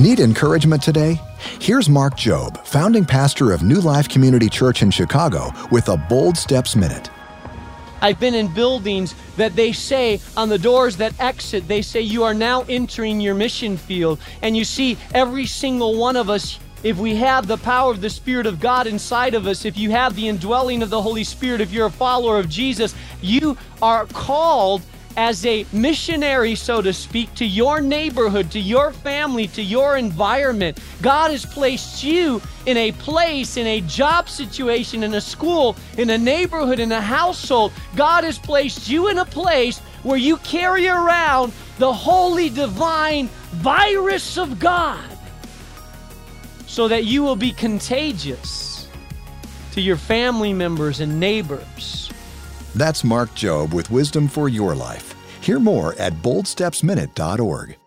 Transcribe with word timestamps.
Need 0.00 0.20
encouragement 0.20 0.82
today? 0.82 1.20
Here's 1.60 1.90
Mark 1.90 2.16
Jobe, 2.16 2.66
founding 2.66 3.04
pastor 3.04 3.52
of 3.52 3.62
New 3.62 3.82
Life 3.82 4.08
Community 4.08 4.48
Church 4.48 4.80
in 4.80 4.90
Chicago, 4.90 5.50
with 5.70 5.90
a 5.90 5.98
Bold 5.98 6.38
Steps 6.38 6.74
Minute. 6.74 7.10
I've 8.00 8.18
been 8.18 8.34
in 8.34 8.48
buildings 8.54 9.14
that 9.36 9.54
they 9.56 9.72
say 9.72 10.18
on 10.38 10.48
the 10.48 10.56
doors 10.56 10.96
that 10.96 11.12
exit, 11.20 11.68
they 11.68 11.82
say 11.82 12.00
you 12.00 12.24
are 12.24 12.32
now 12.32 12.62
entering 12.62 13.20
your 13.20 13.34
mission 13.34 13.76
field. 13.76 14.18
And 14.40 14.56
you 14.56 14.64
see, 14.64 14.96
every 15.12 15.44
single 15.44 15.98
one 15.98 16.16
of 16.16 16.30
us, 16.30 16.58
if 16.82 16.96
we 16.96 17.14
have 17.16 17.46
the 17.46 17.58
power 17.58 17.90
of 17.90 18.00
the 18.00 18.08
Spirit 18.08 18.46
of 18.46 18.58
God 18.58 18.86
inside 18.86 19.34
of 19.34 19.46
us, 19.46 19.66
if 19.66 19.76
you 19.76 19.90
have 19.90 20.16
the 20.16 20.28
indwelling 20.28 20.82
of 20.82 20.88
the 20.88 21.02
Holy 21.02 21.24
Spirit, 21.24 21.60
if 21.60 21.72
you're 21.72 21.88
a 21.88 21.90
follower 21.90 22.38
of 22.38 22.48
Jesus, 22.48 22.94
you 23.20 23.54
are 23.82 24.06
called 24.06 24.80
as 25.16 25.44
a 25.44 25.66
missionary, 25.72 26.54
so 26.54 26.80
to 26.80 26.92
speak, 26.92 27.34
to 27.34 27.44
your 27.44 27.80
neighborhood, 27.80 28.50
to 28.52 28.60
your 28.60 28.92
family, 28.92 29.46
to 29.48 29.62
your 29.62 29.96
environment. 29.96 30.78
God 31.02 31.30
has 31.30 31.44
placed 31.44 32.04
you 32.04 32.40
in 32.66 32.76
a 32.76 32.92
place, 32.92 33.56
in 33.56 33.66
a 33.66 33.80
job 33.82 34.28
situation, 34.28 35.02
in 35.02 35.14
a 35.14 35.20
school, 35.20 35.76
in 35.98 36.10
a 36.10 36.18
neighborhood, 36.18 36.78
in 36.78 36.92
a 36.92 37.00
household. 37.00 37.72
God 37.96 38.24
has 38.24 38.38
placed 38.38 38.88
you 38.88 39.08
in 39.08 39.18
a 39.18 39.24
place 39.24 39.80
where 40.02 40.18
you 40.18 40.36
carry 40.38 40.88
around 40.88 41.52
the 41.78 41.92
holy, 41.92 42.48
divine 42.48 43.28
virus 43.52 44.38
of 44.38 44.58
God 44.58 45.18
so 46.66 46.86
that 46.86 47.04
you 47.04 47.22
will 47.22 47.36
be 47.36 47.50
contagious 47.52 48.88
to 49.72 49.80
your 49.80 49.96
family 49.96 50.52
members 50.52 51.00
and 51.00 51.18
neighbors. 51.18 52.10
That's 52.74 53.04
Mark 53.04 53.30
Jobe 53.30 53.74
with 53.74 53.90
wisdom 53.90 54.28
for 54.28 54.48
your 54.48 54.74
life. 54.74 55.14
Hear 55.40 55.58
more 55.58 55.94
at 55.94 56.12
boldstepsminute.org. 56.22 57.79